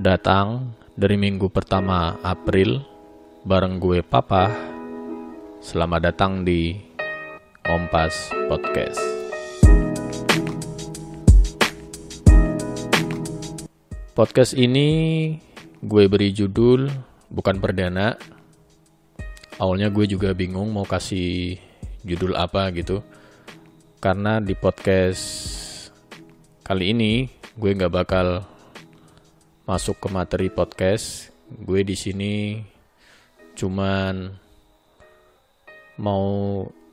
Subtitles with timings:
[0.00, 2.80] datang dari minggu pertama April
[3.44, 4.48] bareng gue Papa.
[5.60, 6.80] Selamat datang di
[7.60, 9.02] Kompas Podcast.
[14.16, 14.88] Podcast ini
[15.84, 16.88] gue beri judul
[17.28, 18.16] bukan perdana.
[19.60, 21.60] Awalnya gue juga bingung mau kasih
[22.00, 23.04] judul apa gitu.
[24.00, 25.20] Karena di podcast
[26.64, 27.28] kali ini
[27.60, 28.51] gue nggak bakal
[29.72, 31.32] masuk ke materi podcast.
[31.48, 32.60] Gue di sini
[33.56, 34.28] cuman
[35.96, 36.28] mau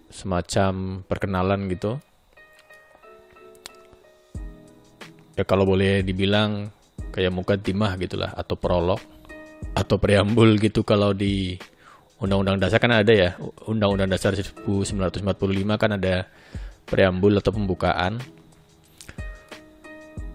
[0.08, 2.00] semacam perkenalan gitu.
[5.36, 6.72] Ya kalau boleh dibilang
[7.12, 9.04] kayak muka timah gitulah atau prolog
[9.76, 11.60] atau preambul gitu kalau di
[12.24, 13.36] Undang-Undang Dasar kan ada ya
[13.68, 15.20] Undang-Undang Dasar 1945
[15.76, 16.32] kan ada
[16.88, 18.24] preambul atau pembukaan.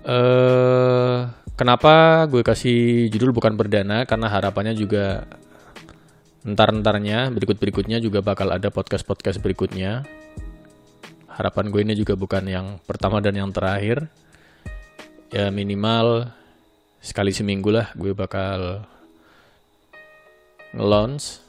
[0.05, 5.27] Eh kenapa gue kasih judul bukan perdana karena harapannya juga
[6.45, 10.05] entar-entarnya berikut-berikutnya juga bakal ada podcast-podcast berikutnya.
[11.35, 14.07] Harapan gue ini juga bukan yang pertama dan yang terakhir.
[15.33, 16.31] Ya minimal
[17.03, 18.87] sekali seminggu lah gue bakal
[20.77, 21.43] nge-launch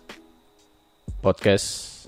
[1.22, 2.08] podcast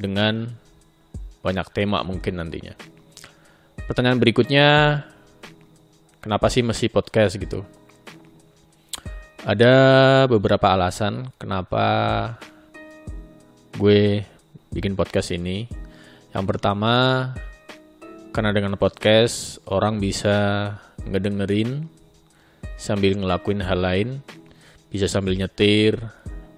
[0.00, 0.48] dengan
[1.44, 2.93] banyak tema mungkin nantinya.
[3.84, 4.68] Pertanyaan berikutnya,
[6.24, 7.68] kenapa sih mesti podcast gitu?
[9.44, 11.84] Ada beberapa alasan kenapa
[13.76, 14.24] gue
[14.72, 15.68] bikin podcast ini.
[16.32, 16.94] Yang pertama,
[18.32, 20.72] karena dengan podcast orang bisa
[21.04, 21.84] ngedengerin
[22.80, 24.08] sambil ngelakuin hal lain,
[24.88, 26.00] bisa sambil nyetir,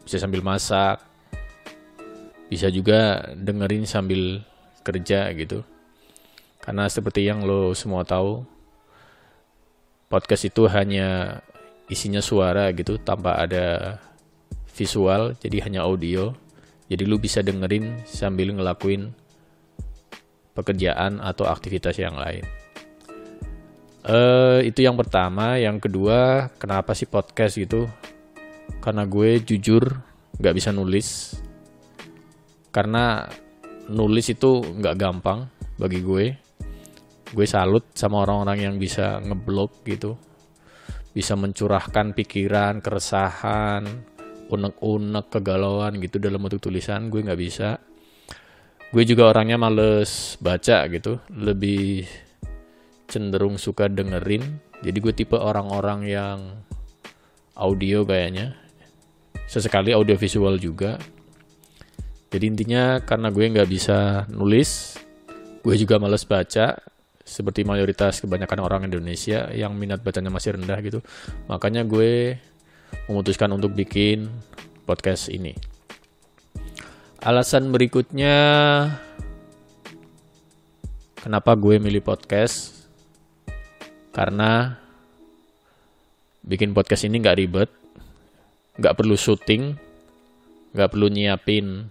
[0.06, 1.02] bisa sambil masak,
[2.46, 4.46] bisa juga dengerin sambil
[4.86, 5.66] kerja gitu.
[6.66, 8.42] Karena seperti yang lo semua tahu,
[10.10, 11.38] podcast itu hanya
[11.86, 13.96] isinya suara gitu tanpa ada
[14.74, 16.34] visual, jadi hanya audio.
[16.90, 19.14] Jadi lu bisa dengerin sambil ngelakuin
[20.58, 22.42] pekerjaan atau aktivitas yang lain.
[24.06, 27.90] Uh, itu yang pertama, yang kedua, kenapa sih podcast gitu?
[28.78, 29.98] Karena gue jujur
[30.38, 31.34] nggak bisa nulis,
[32.70, 33.26] karena
[33.90, 36.45] nulis itu nggak gampang bagi gue.
[37.34, 40.14] Gue salut sama orang-orang yang bisa ngeblok gitu,
[41.10, 43.82] bisa mencurahkan pikiran, keresahan,
[44.46, 47.10] unek-unek, kegalauan gitu dalam bentuk tulisan.
[47.10, 47.82] Gue nggak bisa.
[48.94, 52.06] Gue juga orangnya males baca gitu, lebih
[53.10, 54.62] cenderung suka dengerin.
[54.86, 56.38] Jadi gue tipe orang-orang yang
[57.58, 58.54] audio kayaknya.
[59.50, 60.94] Sesekali audio visual juga.
[62.30, 64.98] Jadi intinya karena gue nggak bisa nulis,
[65.62, 66.78] gue juga males baca,
[67.26, 71.02] seperti mayoritas kebanyakan orang Indonesia yang minat bacanya masih rendah gitu.
[71.50, 72.38] Makanya gue
[73.10, 74.30] memutuskan untuk bikin
[74.86, 75.58] podcast ini.
[77.26, 78.38] Alasan berikutnya
[81.18, 82.86] kenapa gue milih podcast?
[84.14, 84.78] Karena
[86.46, 87.70] bikin podcast ini nggak ribet,
[88.78, 89.74] nggak perlu syuting,
[90.72, 91.90] nggak perlu nyiapin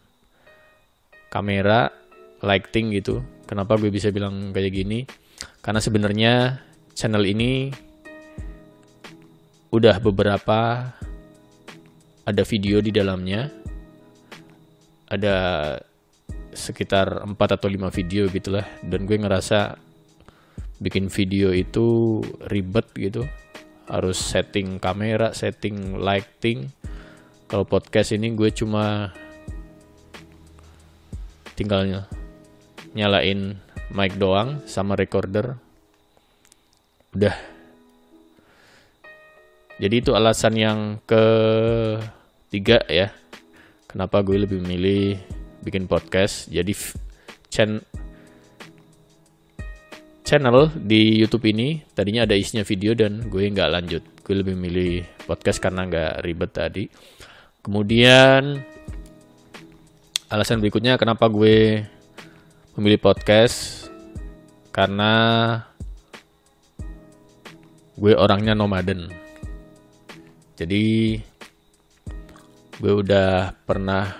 [1.28, 1.92] kamera,
[2.40, 3.20] lighting gitu.
[3.44, 5.25] Kenapa gue bisa bilang kayak gini?
[5.62, 6.62] Karena sebenarnya
[6.96, 7.74] channel ini
[9.74, 10.92] udah beberapa
[12.26, 13.52] ada video di dalamnya.
[15.06, 15.36] Ada
[16.56, 19.78] sekitar 4 atau 5 video gitulah dan gue ngerasa
[20.80, 23.28] bikin video itu ribet gitu.
[23.86, 26.74] Harus setting kamera, setting lighting.
[27.46, 29.14] Kalau podcast ini gue cuma
[31.54, 32.10] tinggal
[32.96, 35.60] nyalain mic doang sama recorder.
[37.14, 37.36] Udah.
[39.76, 43.12] Jadi itu alasan yang ketiga ya.
[43.92, 45.20] Kenapa gue lebih memilih
[45.64, 46.48] bikin podcast.
[46.48, 46.72] Jadi
[47.52, 47.84] chen
[50.26, 54.04] channel di YouTube ini tadinya ada isinya video dan gue nggak lanjut.
[54.26, 56.84] Gue lebih milih podcast karena nggak ribet tadi.
[57.62, 58.58] Kemudian
[60.30, 61.86] alasan berikutnya kenapa gue
[62.76, 63.85] memilih podcast
[64.76, 65.12] karena
[67.96, 69.08] gue orangnya nomaden.
[70.60, 71.16] Jadi
[72.76, 74.12] gue udah pernah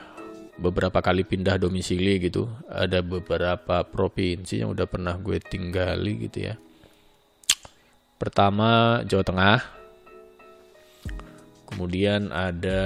[0.56, 2.48] beberapa kali pindah domisili gitu.
[2.72, 6.56] Ada beberapa provinsi yang udah pernah gue tinggali gitu ya.
[8.16, 9.60] Pertama Jawa Tengah.
[11.68, 12.84] Kemudian ada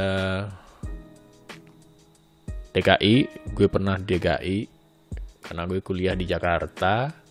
[2.73, 3.15] DKI,
[3.53, 4.57] gue pernah DKI
[5.45, 7.28] karena gue kuliah di Jakarta.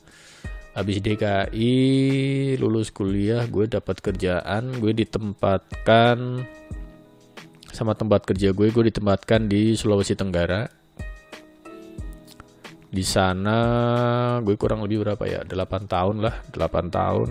[0.78, 1.74] Habis DKI
[2.62, 6.46] lulus kuliah gue dapat kerjaan gue ditempatkan
[7.74, 10.70] sama tempat kerja gue gue ditempatkan di Sulawesi Tenggara.
[12.88, 13.58] Di sana
[14.38, 15.42] gue kurang lebih berapa ya?
[15.42, 17.30] 8 tahun lah 8 tahun.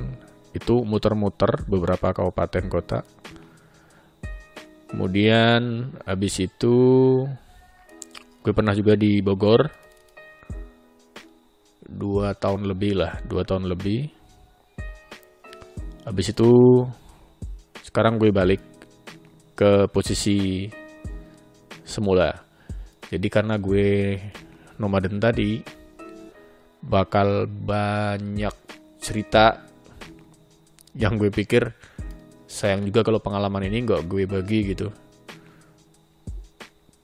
[0.52, 3.00] Itu muter-muter beberapa kabupaten kota.
[4.92, 6.76] Kemudian habis itu
[8.44, 9.87] gue pernah juga di Bogor
[11.88, 14.12] dua tahun lebih lah dua tahun lebih.
[16.08, 16.52] Habis itu
[17.84, 18.62] sekarang gue balik
[19.58, 20.68] ke posisi
[21.88, 22.32] semula.
[23.08, 24.16] Jadi karena gue
[24.78, 25.60] nomaden tadi
[26.84, 28.54] bakal banyak
[29.02, 29.66] cerita
[30.94, 31.68] yang gue pikir
[32.48, 34.88] sayang juga kalau pengalaman ini nggak gue bagi gitu.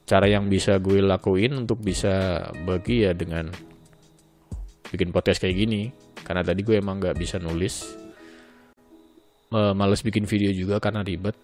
[0.04, 3.73] Cara yang bisa gue lakuin untuk bisa bagi ya dengan
[4.94, 5.90] bikin podcast kayak gini
[6.22, 7.98] karena tadi gue emang nggak bisa nulis
[9.54, 11.34] males bikin video juga karena ribet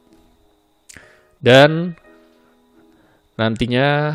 [1.38, 1.94] dan
[3.38, 4.14] nantinya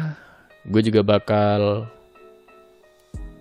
[0.68, 1.88] gue juga bakal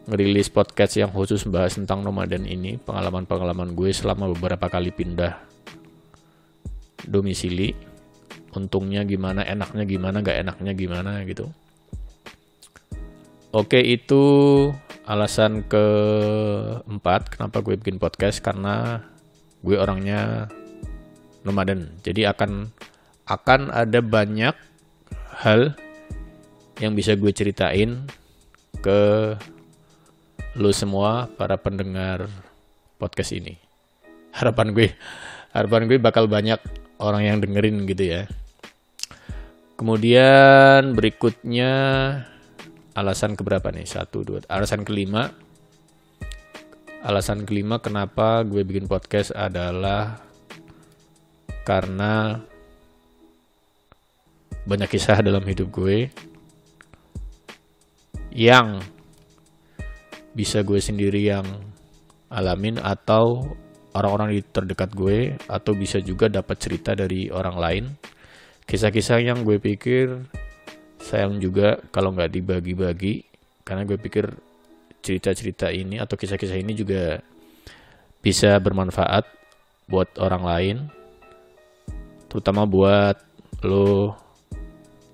[0.05, 5.41] ngerilis podcast yang khusus membahas tentang nomaden ini pengalaman-pengalaman gue selama beberapa kali pindah
[7.09, 7.95] domisili
[8.55, 11.51] untungnya gimana, enaknya gimana, gak enaknya gimana gitu.
[13.55, 14.23] Oke, itu
[15.05, 19.05] alasan keempat kenapa gue bikin podcast karena
[19.61, 20.49] gue orangnya
[21.45, 21.93] nomaden.
[22.01, 22.73] Jadi akan
[23.29, 24.57] akan ada banyak
[25.45, 25.77] hal
[26.81, 28.09] yang bisa gue ceritain
[28.81, 29.01] ke
[30.57, 32.29] lo semua para pendengar
[32.97, 33.61] podcast ini.
[34.33, 34.89] Harapan gue,
[35.53, 36.59] harapan gue bakal banyak
[36.97, 38.23] orang yang dengerin gitu ya.
[39.75, 41.73] Kemudian berikutnya
[42.95, 43.87] alasan keberapa nih?
[43.87, 44.41] Satu, dua.
[44.47, 45.35] Alasan kelima.
[47.05, 50.17] Alasan kelima kenapa gue bikin podcast adalah
[51.69, 52.41] karena
[54.65, 56.09] banyak kisah dalam hidup gue
[58.33, 58.81] yang
[60.33, 61.45] bisa gue sendiri yang
[62.33, 63.53] alamin atau
[63.93, 67.85] orang-orang di terdekat gue atau bisa juga dapat cerita dari orang lain
[68.65, 70.25] kisah-kisah yang gue pikir
[71.15, 73.23] sayang juga kalau nggak dibagi-bagi
[73.63, 74.35] karena gue pikir
[74.99, 77.23] cerita-cerita ini atau kisah-kisah ini juga
[78.19, 79.31] bisa bermanfaat
[79.87, 80.77] buat orang lain
[82.27, 83.15] terutama buat
[83.63, 84.19] lo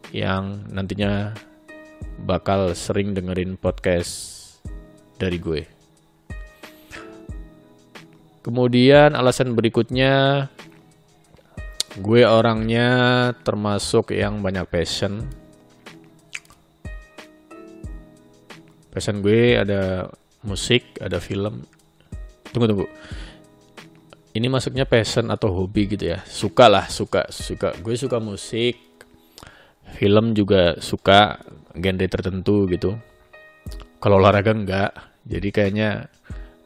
[0.09, 1.37] yang nantinya
[2.25, 4.41] bakal sering dengerin podcast
[5.21, 5.63] dari gue.
[8.41, 10.49] Kemudian alasan berikutnya
[12.01, 12.89] gue orangnya
[13.45, 15.21] termasuk yang banyak passion
[18.91, 20.11] passion gue ada
[20.45, 21.65] musik ada film.
[22.51, 22.87] Tunggu tunggu.
[24.31, 26.23] Ini masuknya passion atau hobi gitu ya?
[26.27, 27.75] Suka lah suka suka.
[27.83, 28.79] Gue suka musik.
[29.91, 31.43] Film juga suka
[31.75, 32.95] genre tertentu gitu.
[33.99, 34.91] Kalau olahraga enggak.
[35.27, 36.07] Jadi kayaknya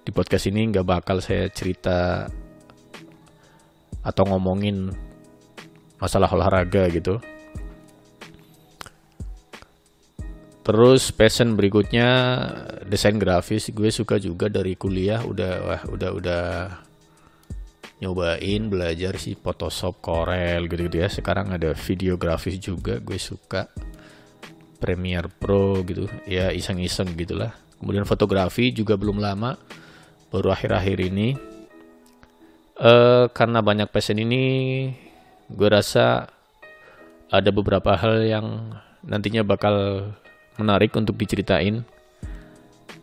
[0.05, 2.29] di podcast ini nggak bakal saya cerita
[4.05, 4.93] atau ngomongin
[5.97, 7.17] masalah olahraga gitu.
[10.65, 12.09] Terus passion berikutnya
[12.89, 16.45] desain grafis gue suka juga dari kuliah udah wah udah udah
[18.01, 21.13] nyobain belajar sih Photoshop, Corel gitu-gitu ya.
[21.13, 23.69] Sekarang ada video grafis juga gue suka
[24.81, 26.09] Premiere Pro gitu.
[26.25, 27.53] Ya iseng-iseng gitulah.
[27.77, 29.61] Kemudian fotografi juga belum lama
[30.33, 31.37] baru akhir-akhir ini.
[32.75, 34.43] Uh, karena banyak passion ini
[35.53, 36.27] gue rasa
[37.29, 38.75] ada beberapa hal yang
[39.05, 40.09] nantinya bakal
[40.61, 41.83] menarik untuk diceritain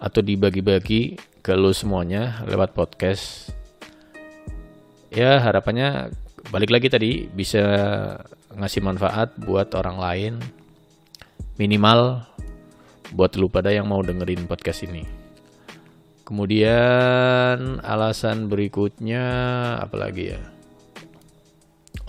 [0.01, 3.53] atau dibagi-bagi ke lo semuanya lewat podcast.
[5.11, 6.11] Ya harapannya
[6.49, 7.61] balik lagi tadi bisa
[8.55, 10.33] ngasih manfaat buat orang lain
[11.59, 12.23] minimal
[13.11, 15.03] buat lu pada yang mau dengerin podcast ini.
[16.23, 19.25] Kemudian alasan berikutnya
[19.83, 20.41] apa lagi ya?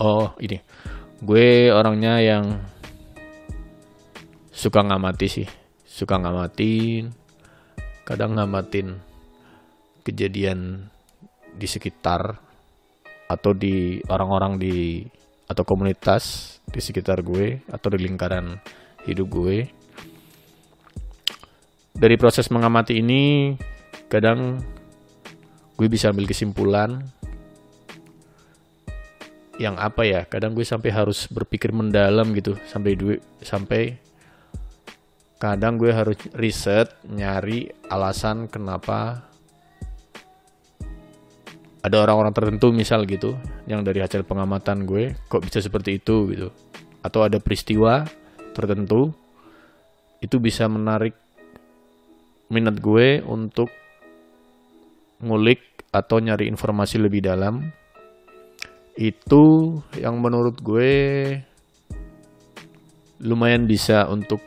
[0.03, 0.57] oh ini
[1.23, 2.59] gue orangnya yang
[4.53, 5.47] suka ngamati sih.
[5.83, 7.09] Suka ngamatin.
[8.05, 9.01] Kadang ngamatin
[10.05, 10.87] kejadian
[11.57, 12.37] di sekitar
[13.25, 15.01] atau di orang-orang di
[15.49, 18.61] atau komunitas di sekitar gue atau di lingkaran
[19.09, 19.57] hidup gue.
[21.93, 23.53] Dari proses mengamati ini
[24.09, 24.61] kadang
[25.77, 27.01] gue bisa ambil kesimpulan
[29.61, 34.01] yang apa ya kadang gue sampai harus berpikir mendalam gitu sampai duit sampai
[35.43, 39.27] kadang gue harus riset nyari alasan kenapa
[41.83, 43.35] ada orang-orang tertentu misal gitu
[43.67, 46.47] yang dari hasil pengamatan gue kok bisa seperti itu gitu.
[47.03, 48.07] Atau ada peristiwa
[48.55, 49.11] tertentu
[50.23, 51.11] itu bisa menarik
[52.47, 53.67] minat gue untuk
[55.19, 55.59] ngulik
[55.91, 57.67] atau nyari informasi lebih dalam.
[58.95, 60.91] Itu yang menurut gue
[63.19, 64.39] lumayan bisa untuk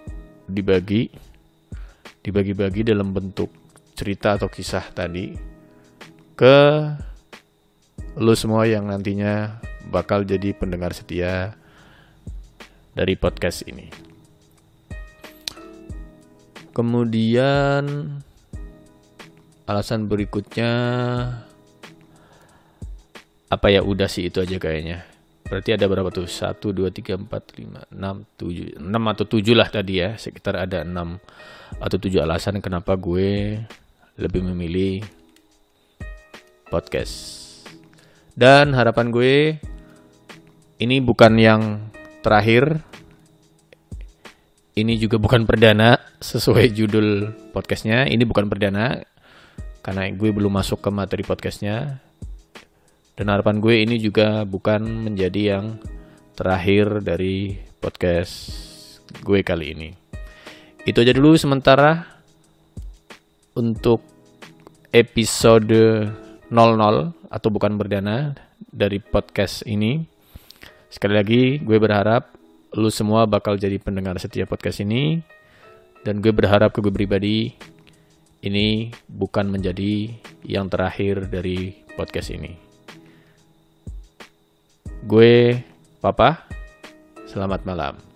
[0.47, 1.11] dibagi
[2.27, 3.51] dibagi-bagi dalam bentuk
[3.95, 5.35] cerita atau kisah tadi
[6.35, 6.59] ke
[8.19, 11.55] lu semua yang nantinya bakal jadi pendengar setia
[12.97, 13.89] dari podcast ini.
[16.75, 17.85] Kemudian
[19.65, 20.73] alasan berikutnya
[23.47, 25.16] apa ya udah sih itu aja kayaknya.
[25.47, 26.27] Berarti ada berapa tuh?
[26.27, 30.83] 1, 2, 3, 4, 5, 6, 7 6 atau 7 lah tadi ya Sekitar ada
[30.83, 30.93] 6
[31.79, 33.63] atau 7 alasan kenapa gue
[34.19, 35.07] lebih memilih
[36.67, 37.47] podcast
[38.37, 39.57] dan harapan gue
[40.77, 41.89] ini bukan yang
[42.21, 42.85] terakhir.
[44.77, 48.05] Ini juga bukan perdana sesuai judul podcastnya.
[48.05, 49.01] Ini bukan perdana
[49.81, 52.05] karena gue belum masuk ke materi podcastnya.
[53.17, 55.81] Dan harapan gue ini juga bukan menjadi yang
[56.37, 58.53] terakhir dari podcast
[59.25, 59.89] gue kali ini.
[60.85, 62.05] Itu aja dulu sementara
[63.57, 64.05] untuk
[64.93, 66.13] episode
[66.53, 66.53] 00
[67.33, 68.37] atau bukan berdana
[68.69, 70.05] dari podcast ini.
[70.93, 72.37] Sekali lagi, gue berharap
[72.77, 75.25] lu semua bakal jadi pendengar setiap podcast ini.
[76.05, 77.57] Dan gue berharap ke gue pribadi,
[78.45, 80.13] ini bukan menjadi
[80.45, 82.66] yang terakhir dari podcast ini.
[85.07, 85.63] Gue
[86.03, 86.51] Papa,
[87.31, 88.16] selamat malam.